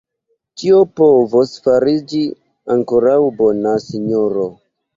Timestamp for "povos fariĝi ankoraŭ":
1.01-3.17